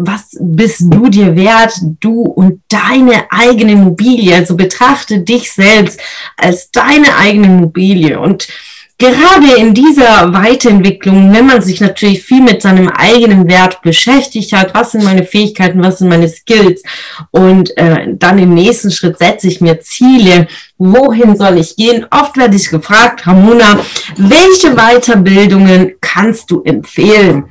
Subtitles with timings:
[0.00, 4.34] Was bist du dir wert, du und deine eigene Immobilie.
[4.34, 6.00] Also betrachte dich selbst
[6.36, 8.18] als deine eigene Immobilie.
[8.18, 8.48] Und
[9.00, 14.74] gerade in dieser Weiterentwicklung, wenn man sich natürlich viel mit seinem eigenen Wert beschäftigt hat,
[14.74, 16.82] was sind meine Fähigkeiten, was sind meine Skills
[17.30, 22.06] und äh, dann im nächsten Schritt setze ich mir Ziele, wohin soll ich gehen?
[22.10, 23.80] Oft werde ich gefragt, Ramona,
[24.16, 27.44] welche Weiterbildungen kannst du empfehlen?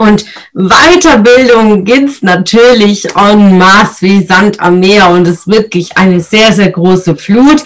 [0.00, 6.20] Und Weiterbildung gibt's natürlich en masse wie Sand am Meer und es ist wirklich eine
[6.20, 7.62] sehr, sehr große Flut.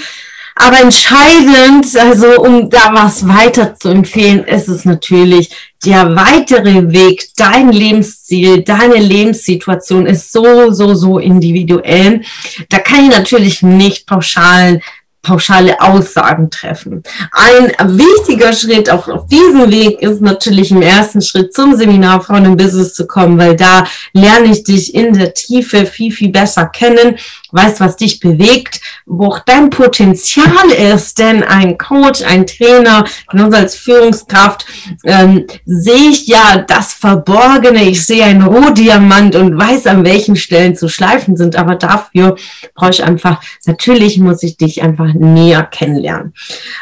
[0.56, 5.50] Aber entscheidend, also um da was weiter zu empfehlen, ist es natürlich
[5.84, 12.22] der weitere Weg, dein Lebensziel, deine Lebenssituation ist so, so, so individuell.
[12.69, 14.82] Da kann ich natürlich nicht pauschalen
[15.25, 17.03] pauschale Aussagen treffen.
[17.33, 22.44] Ein wichtiger Schritt auf, auf diesem Weg ist natürlich im ersten Schritt zum Seminar Frauen
[22.44, 26.66] im Business zu kommen, weil da lerne ich dich in der Tiefe viel, viel besser
[26.66, 27.16] kennen,
[27.55, 33.56] weiß, was dich bewegt, wo auch dein Potenzial ist, denn ein Coach, ein Trainer, genauso
[33.56, 34.66] als Führungskraft,
[35.05, 40.75] ähm, sehe ich ja das Verborgene, ich sehe einen Rohdiamant und weiß, an welchen Stellen
[40.75, 42.36] zu schleifen sind, aber dafür
[42.75, 46.34] brauche ich einfach, natürlich muss ich dich einfach näher kennenlernen.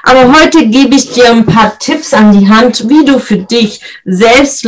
[0.02, 3.80] Aber heute gebe ich dir ein paar Tipps an die Hand, wie du für dich
[4.04, 4.64] selbst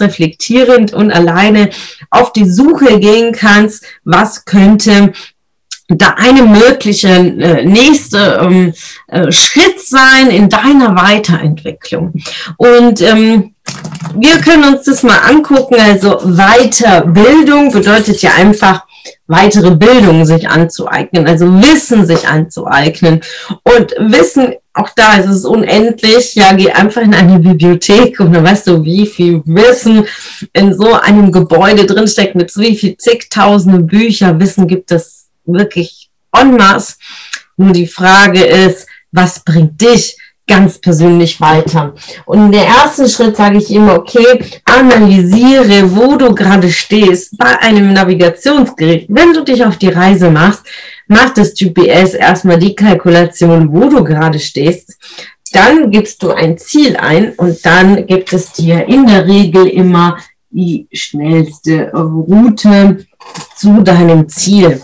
[0.00, 1.70] reflektierend und alleine
[2.10, 4.91] auf die Suche gehen kannst, was könnte
[5.88, 8.72] da eine mögliche äh, nächste ähm,
[9.08, 12.14] äh, Schritt sein in deiner Weiterentwicklung.
[12.56, 13.54] Und ähm,
[14.14, 15.76] wir können uns das mal angucken.
[15.78, 18.84] Also Weiterbildung bedeutet ja einfach,
[19.26, 23.20] weitere Bildung sich anzueignen, also Wissen sich anzueignen.
[23.64, 26.34] Und Wissen, auch da ist es unendlich.
[26.34, 30.06] Ja, geh einfach in eine Bibliothek und dann weißt du, wie viel Wissen
[30.52, 34.38] in so einem Gebäude drinsteckt, mit wie viel zigtausende Bücher.
[34.38, 36.96] Wissen gibt es wirklich en masse.
[37.56, 40.16] Nur die Frage ist, was bringt dich
[40.46, 41.94] ganz persönlich weiter.
[42.26, 47.58] Und in der ersten Schritt sage ich immer, okay, analysiere, wo du gerade stehst bei
[47.60, 49.06] einem Navigationsgerät.
[49.08, 50.62] Wenn du dich auf die Reise machst,
[51.06, 54.98] macht das GPS erstmal die Kalkulation, wo du gerade stehst.
[55.52, 60.18] Dann gibst du ein Ziel ein und dann gibt es dir in der Regel immer
[60.50, 63.06] die schnellste Route
[63.56, 64.80] zu deinem Ziel.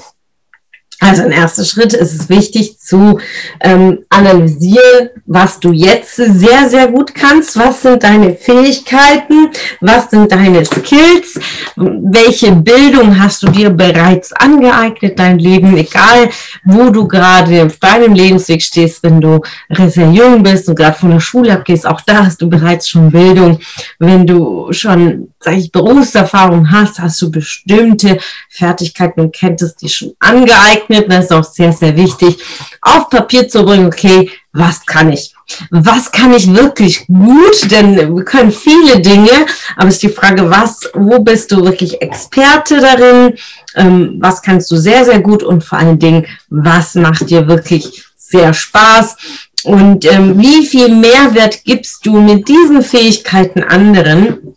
[1.01, 3.19] Also ein erster Schritt ist es wichtig zu
[3.61, 7.59] ähm, analysieren, was du jetzt sehr, sehr gut kannst.
[7.59, 9.51] Was sind deine Fähigkeiten?
[9.81, 11.39] Was sind deine Skills?
[11.77, 16.31] Welche Bildung hast du dir bereits angeeignet, dein Leben, egal
[16.65, 19.41] wo du gerade auf deinem Lebensweg stehst, wenn du
[19.89, 23.11] sehr jung bist und gerade von der Schule abgehst, auch da hast du bereits schon
[23.11, 23.61] Bildung.
[23.99, 28.19] Wenn du schon, sag ich, Berufserfahrung hast, hast du bestimmte
[28.49, 31.07] Fertigkeiten und Kenntnisse die schon angeeignet geeignet.
[31.11, 32.39] Das ist auch sehr, sehr wichtig,
[32.81, 35.35] auf Papier zu bringen, okay, was kann ich?
[35.71, 37.71] Was kann ich wirklich gut?
[37.71, 39.47] Denn wir können viele Dinge,
[39.77, 43.35] aber es ist die Frage, was, wo bist du wirklich Experte darin?
[43.75, 45.43] Ähm, was kannst du sehr, sehr gut?
[45.43, 49.17] Und vor allen Dingen, was macht dir wirklich sehr Spaß?
[49.65, 54.57] Und ähm, wie viel Mehrwert gibst du mit diesen Fähigkeiten anderen?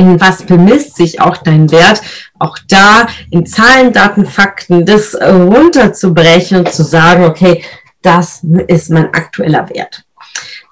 [0.00, 2.00] in was bemisst sich auch dein Wert,
[2.40, 7.62] auch da in Zahlen, Daten, Fakten das runterzubrechen und zu sagen, okay,
[8.02, 10.04] das ist mein aktueller Wert.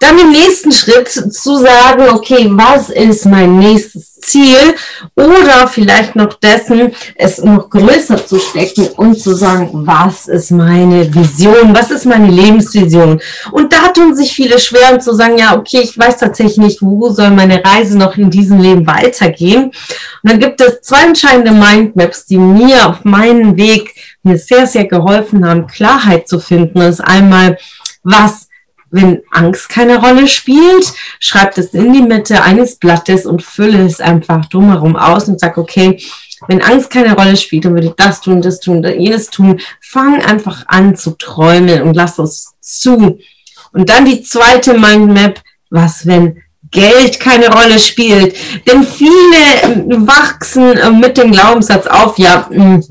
[0.01, 4.75] Dann im nächsten Schritt zu sagen, okay, was ist mein nächstes Ziel?
[5.17, 11.13] Oder vielleicht noch dessen, es noch größer zu stecken und zu sagen, was ist meine
[11.13, 11.75] Vision?
[11.75, 13.21] Was ist meine Lebensvision?
[13.51, 16.83] Und da tun sich viele schwer und zu sagen, ja, okay, ich weiß tatsächlich nicht,
[16.83, 19.65] wo soll meine Reise noch in diesem Leben weitergehen?
[19.65, 19.75] Und
[20.23, 25.45] dann gibt es zwei entscheidende Mindmaps, die mir auf meinem Weg mir sehr, sehr geholfen
[25.45, 26.79] haben, Klarheit zu finden.
[26.79, 27.59] Das ist einmal,
[28.03, 28.48] was
[28.91, 34.01] wenn Angst keine Rolle spielt, schreib es in die Mitte eines Blattes und fülle es
[34.01, 36.01] einfach drumherum aus und sag, okay,
[36.47, 39.61] wenn Angst keine Rolle spielt, dann würde ich das tun, das tun, jenes tun.
[39.81, 43.19] Fang einfach an zu träumen und lass es zu.
[43.73, 45.41] Und dann die zweite Mindmap,
[45.71, 48.37] was wenn Geld keine Rolle spielt.
[48.67, 52.85] Denn viele wachsen mit dem Glaubenssatz auf, ja, hm,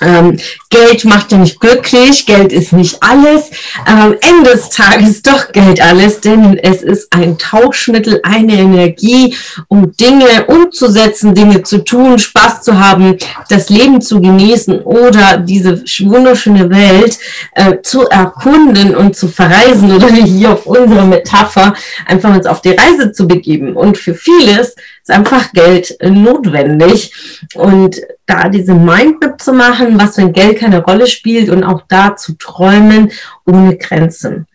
[0.00, 0.38] ähm,
[0.70, 3.50] Geld macht ja nicht glücklich, Geld ist nicht alles.
[3.84, 9.34] Aber am Ende des Tages doch Geld alles, denn es ist ein Tauschmittel, eine Energie,
[9.68, 13.16] um Dinge umzusetzen, Dinge zu tun, Spaß zu haben,
[13.48, 17.18] das Leben zu genießen oder diese wunderschöne Welt
[17.54, 21.74] äh, zu erkunden und zu verreisen oder hier auf unsere Metapher
[22.06, 23.76] einfach uns auf die Reise zu begeben.
[23.76, 24.74] Und für vieles
[25.10, 27.12] ist einfach Geld notwendig.
[27.54, 32.16] Und da diese Mindmap zu machen, was wenn Geld keine Rolle spielt und auch da
[32.16, 33.10] zu träumen
[33.46, 34.46] ohne Grenzen.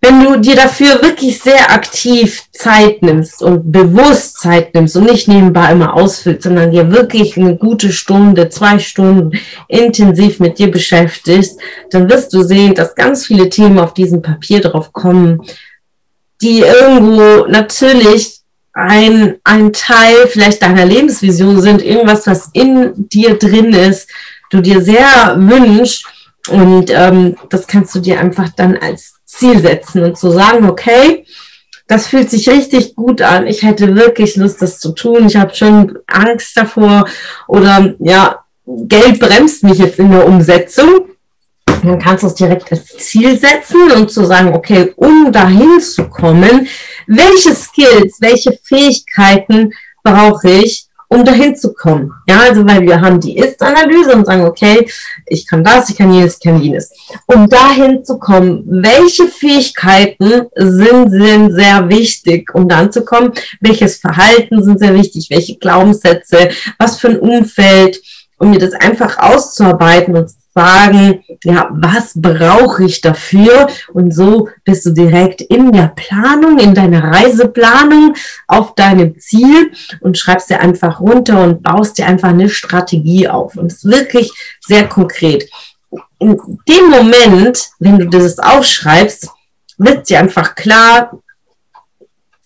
[0.00, 5.26] Wenn du dir dafür wirklich sehr aktiv Zeit nimmst und bewusst Zeit nimmst und nicht
[5.26, 9.32] nebenbei immer ausfüllst, sondern dir wirklich eine gute Stunde, zwei Stunden
[9.68, 11.58] intensiv mit dir beschäftigst,
[11.90, 15.42] dann wirst du sehen, dass ganz viele Themen auf diesem Papier drauf kommen,
[16.40, 18.42] die irgendwo natürlich
[18.76, 24.10] ein, ein Teil vielleicht deiner Lebensvision sind, irgendwas, was in dir drin ist,
[24.50, 26.04] du dir sehr wünschst.
[26.48, 30.68] Und ähm, das kannst du dir einfach dann als Ziel setzen und zu so sagen,
[30.68, 31.24] okay,
[31.88, 33.46] das fühlt sich richtig gut an.
[33.46, 35.26] Ich hätte wirklich Lust, das zu tun.
[35.26, 37.06] Ich habe schon Angst davor
[37.48, 41.06] oder ja, Geld bremst mich jetzt in der Umsetzung.
[41.82, 46.08] Dann kannst du es direkt als Ziel setzen und zu sagen, okay, um dahin zu
[46.08, 46.68] kommen,
[47.06, 49.72] welche Skills, welche Fähigkeiten
[50.02, 52.12] brauche ich, um dahin zu kommen.
[52.28, 54.88] Ja, also weil wir haben die Ist-Analyse und sagen, okay,
[55.26, 56.90] ich kann das, ich kann jenes, ich kann jenes.
[57.26, 63.32] Um dahin zu kommen, welche Fähigkeiten sind, sind sehr wichtig, um dann zu kommen?
[63.60, 65.28] Welches Verhalten sind sehr wichtig?
[65.30, 66.48] Welche Glaubenssätze?
[66.78, 68.00] Was für ein Umfeld?
[68.38, 73.66] Um mir das einfach auszuarbeiten und fragen, ja, was brauche ich dafür?
[73.92, 78.14] Und so bist du direkt in der Planung, in deiner Reiseplanung
[78.48, 83.56] auf deinem Ziel und schreibst dir einfach runter und baust dir einfach eine Strategie auf.
[83.56, 85.48] Und es ist wirklich sehr konkret.
[86.18, 89.28] In dem Moment, wenn du das aufschreibst,
[89.76, 91.18] wird dir einfach klar,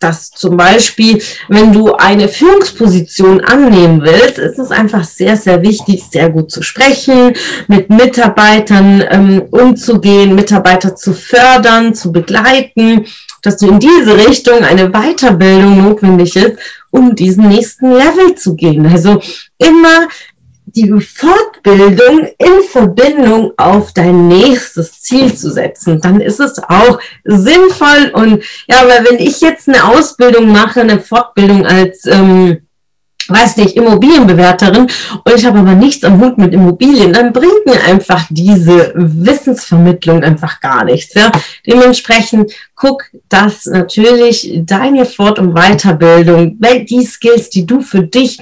[0.01, 6.03] dass zum Beispiel, wenn du eine Führungsposition annehmen willst, ist es einfach sehr, sehr wichtig,
[6.11, 7.35] sehr gut zu sprechen,
[7.69, 13.07] mit Mitarbeitern ähm, umzugehen, Mitarbeiter zu fördern, zu begleiten,
[13.43, 16.59] dass du in diese Richtung eine Weiterbildung notwendig ist,
[16.91, 18.87] um diesen nächsten Level zu gehen.
[18.87, 19.21] Also
[19.59, 20.09] immer
[20.75, 28.11] die Fortbildung in Verbindung auf dein nächstes Ziel zu setzen, dann ist es auch sinnvoll.
[28.13, 32.59] Und ja, weil wenn ich jetzt eine Ausbildung mache, eine Fortbildung als, ähm,
[33.29, 34.89] weiß nicht, Immobilienbewerterin
[35.25, 40.25] und ich habe aber nichts am Hut mit Immobilien, dann bringt mir einfach diese Wissensvermittlung
[40.25, 41.15] einfach gar nichts.
[41.15, 41.31] Ja?
[41.67, 46.59] Dementsprechend guck, dass natürlich deine Fort- und Weiterbildung,
[46.89, 48.41] die Skills, die du für dich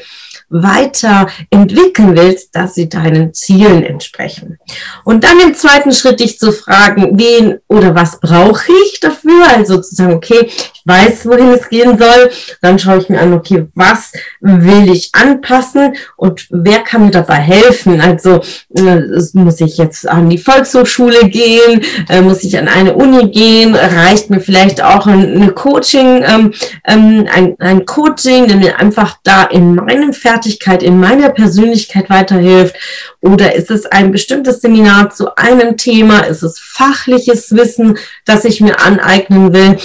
[0.50, 4.58] weiterentwickeln willst, dass sie deinen Zielen entsprechen.
[5.04, 9.48] Und dann im zweiten Schritt dich zu fragen, wen oder was brauche ich dafür?
[9.48, 10.50] Also zu sagen, okay,
[10.88, 12.30] weiß, wohin es gehen soll.
[12.62, 17.36] Dann schaue ich mir an, okay, was will ich anpassen und wer kann mir dabei
[17.36, 18.00] helfen?
[18.00, 18.40] Also
[18.74, 19.00] äh,
[19.34, 21.82] muss ich jetzt an die Volkshochschule gehen?
[22.08, 23.74] Äh, muss ich an eine Uni gehen?
[23.74, 26.54] Reicht mir vielleicht auch eine Coaching, ähm,
[26.86, 32.76] ähm, ein, ein Coaching, der mir einfach da in meinem Fertigkeit in meiner Persönlichkeit weiterhilft?
[33.20, 36.20] Oder ist es ein bestimmtes Seminar zu einem Thema?
[36.20, 39.76] Ist es fachliches Wissen, das ich mir aneignen will?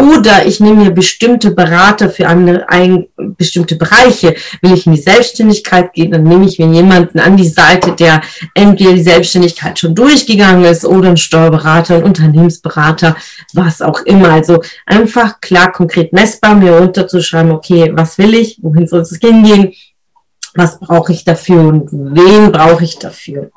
[0.00, 4.36] Oder ich nehme mir bestimmte Berater für eine, ein, bestimmte Bereiche.
[4.62, 8.22] Will ich in die Selbstständigkeit gehen, dann nehme ich mir jemanden an die Seite, der
[8.54, 13.16] entweder die Selbstständigkeit schon durchgegangen ist oder ein Steuerberater, ein Unternehmensberater,
[13.54, 14.30] was auch immer.
[14.30, 19.72] Also einfach klar, konkret messbar mir runterzuschreiben, okay, was will ich, wohin soll es hingehen,
[20.54, 23.50] was brauche ich dafür und wen brauche ich dafür.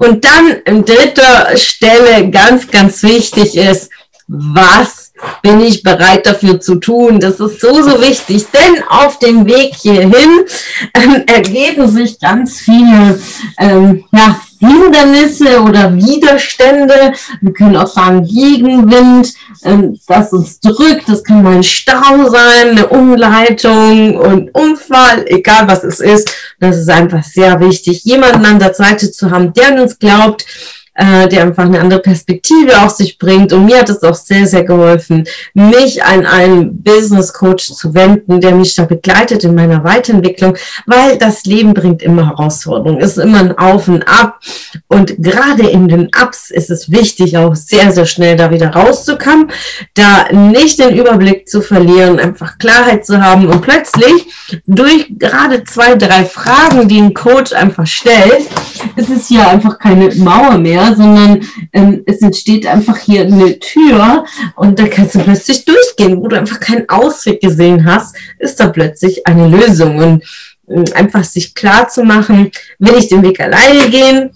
[0.00, 3.90] Und dann in dritter Stelle ganz, ganz wichtig ist,
[4.26, 5.07] was
[5.42, 7.20] bin ich bereit dafür zu tun?
[7.20, 10.44] Das ist so, so wichtig, denn auf dem Weg hierhin
[10.94, 13.20] ähm, ergeben sich ganz viele
[13.58, 17.12] ähm, ja, Hindernisse oder Widerstände.
[17.40, 19.34] Wir können auch sagen Gegenwind,
[19.64, 21.08] ähm, das uns drückt.
[21.08, 26.32] Das kann mal ein Stau sein, eine Umleitung und Unfall, egal was es ist.
[26.58, 30.44] Das ist einfach sehr wichtig, jemanden an der Seite zu haben, der uns glaubt,
[30.98, 33.52] äh, der einfach eine andere Perspektive auf sich bringt.
[33.52, 35.24] Und mir hat es auch sehr, sehr geholfen,
[35.54, 41.16] mich an einen Business Coach zu wenden, der mich da begleitet in meiner Weiterentwicklung, weil
[41.16, 44.40] das Leben bringt immer Herausforderungen, es ist immer ein Auf und Ab.
[44.88, 49.52] Und gerade in den Ups ist es wichtig, auch sehr, sehr schnell da wieder rauszukommen,
[49.94, 54.26] da nicht den Überblick zu verlieren, einfach Klarheit zu haben und plötzlich
[54.66, 58.48] durch gerade zwei, drei Fragen, die ein Coach einfach stellt,
[58.96, 61.40] es ist hier einfach keine Mauer mehr, sondern
[61.72, 64.24] ähm, es entsteht einfach hier eine Tür
[64.56, 68.68] und da kannst du plötzlich durchgehen, wo du einfach keinen Ausweg gesehen hast, ist da
[68.68, 70.24] plötzlich eine Lösung und
[70.68, 74.30] äh, einfach sich klar zu machen, will ich den Weg alleine gehen,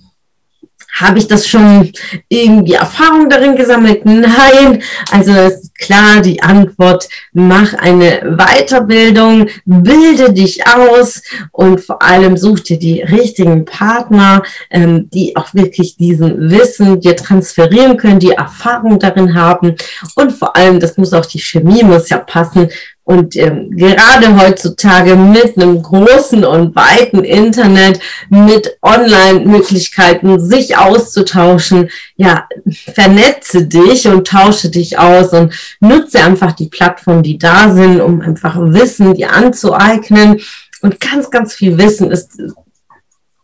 [0.93, 1.91] habe ich das schon
[2.29, 4.05] irgendwie Erfahrung darin gesammelt?
[4.05, 4.83] Nein.
[5.11, 5.33] Also
[5.79, 13.03] klar die Antwort, mach eine Weiterbildung, bilde dich aus und vor allem such dir die
[13.03, 19.77] richtigen Partner, ähm, die auch wirklich diesen Wissen dir transferieren können, die Erfahrung darin haben.
[20.15, 22.69] Und vor allem, das muss auch die Chemie muss ja passen,
[23.05, 27.99] und ähm, gerade heutzutage mit einem großen und weiten Internet,
[28.29, 32.47] mit Online-Möglichkeiten, sich auszutauschen, ja,
[32.95, 38.21] vernetze dich und tausche dich aus und nutze einfach die Plattformen, die da sind, um
[38.21, 40.41] einfach Wissen dir anzueignen.
[40.81, 42.41] Und ganz, ganz viel Wissen ist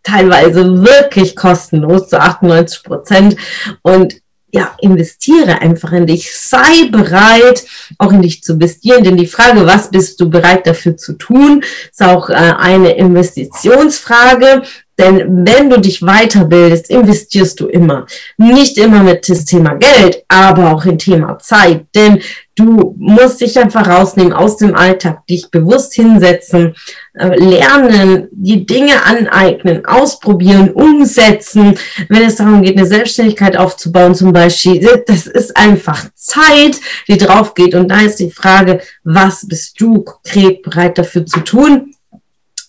[0.03, 3.37] teilweise wirklich kostenlos zu 98 Prozent.
[3.83, 4.17] Und
[4.51, 6.35] ja, investiere einfach in dich.
[6.35, 7.65] Sei bereit,
[7.99, 9.05] auch in dich zu investieren.
[9.05, 14.63] Denn die Frage, was bist du bereit dafür zu tun, ist auch äh, eine Investitionsfrage.
[14.99, 18.07] Denn wenn du dich weiterbildest, investierst du immer.
[18.37, 21.87] Nicht immer mit das Thema Geld, aber auch in Thema Zeit.
[21.95, 22.21] Denn
[22.57, 26.75] du musst dich einfach rausnehmen aus dem Alltag, dich bewusst hinsetzen,
[27.15, 31.79] äh, lernen, die Dinge aneignen, ausprobieren, umsetzen.
[32.09, 37.55] Wenn es darum geht, eine Selbstständigkeit aufzubauen zum Beispiel, das ist einfach Zeit, die drauf
[37.55, 37.77] geht.
[37.77, 41.95] Und da ist die Frage, was bist du konkret bereit dafür zu tun?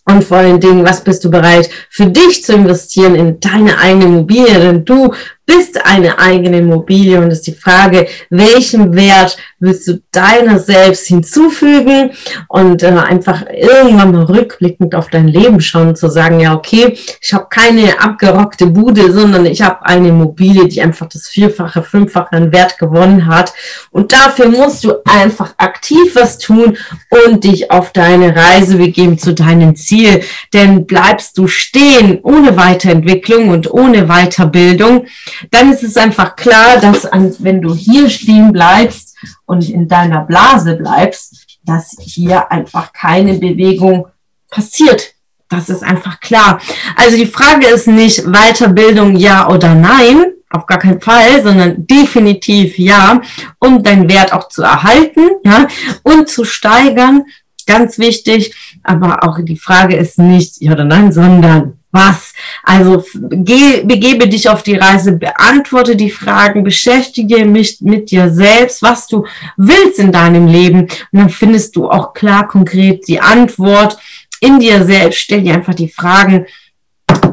[0.09, 4.05] Und vor allen Dingen, was bist du bereit für dich zu investieren in deine eigene
[4.05, 4.59] Immobilie?
[4.59, 5.13] Denn du
[5.49, 12.11] bist eine eigene Immobilie und ist die Frage, welchen Wert willst du deiner selbst hinzufügen
[12.47, 17.33] und äh, einfach irgendwann mal rückblickend auf dein Leben schauen, zu sagen, ja, okay, ich
[17.33, 22.51] habe keine abgerockte Bude, sondern ich habe eine Immobilie, die einfach das Vierfache, Fünffache an
[22.51, 23.51] Wert gewonnen hat.
[23.89, 26.77] Und dafür musst du einfach aktiv was tun
[27.25, 30.21] und dich auf deine Reise begeben zu deinem Ziel.
[30.53, 35.07] Denn bleibst du stehen ohne Weiterentwicklung und ohne Weiterbildung,
[35.51, 37.07] dann ist es einfach klar, dass
[37.39, 44.07] wenn du hier stehen bleibst und in deiner Blase bleibst, dass hier einfach keine Bewegung
[44.49, 45.13] passiert.
[45.49, 46.59] Das ist einfach klar.
[46.95, 52.77] Also die Frage ist nicht Weiterbildung ja oder nein, auf gar keinen Fall, sondern definitiv
[52.77, 53.21] ja,
[53.59, 55.67] um deinen Wert auch zu erhalten, ja,
[56.03, 57.23] und zu steigern.
[57.65, 58.55] Ganz wichtig.
[58.83, 62.33] Aber auch die Frage ist nicht ja oder nein, sondern was?
[62.63, 68.81] Also geh, begebe dich auf die Reise, beantworte die Fragen, beschäftige mich mit dir selbst,
[68.81, 69.25] was du
[69.57, 70.81] willst in deinem Leben.
[70.81, 73.97] Und dann findest du auch klar konkret die Antwort
[74.39, 75.19] in dir selbst.
[75.19, 76.45] Stell dir einfach die Fragen,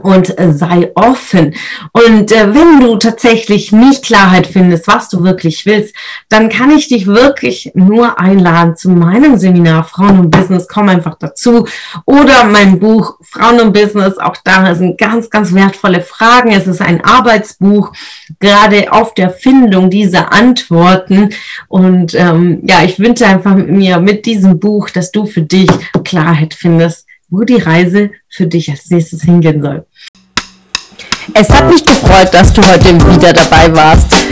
[0.07, 1.55] und äh, sei offen.
[1.91, 5.97] Und äh, wenn du tatsächlich nicht Klarheit findest, was du wirklich willst,
[6.29, 10.69] dann kann ich dich wirklich nur einladen zu meinem Seminar Frauen und Business.
[10.69, 11.67] Komm einfach dazu.
[12.05, 14.17] Oder mein Buch Frauen und Business.
[14.19, 16.53] Auch da sind ganz, ganz wertvolle Fragen.
[16.53, 17.93] Es ist ein Arbeitsbuch,
[18.39, 21.31] gerade auf der Findung dieser Antworten.
[21.67, 25.69] Und ähm, ja, ich wünsche einfach mit mir mit diesem Buch, dass du für dich
[26.05, 29.87] Klarheit findest wo die Reise für dich als nächstes hingehen soll.
[31.35, 34.26] Es hat mich gefreut, dass du heute wieder dabei warst.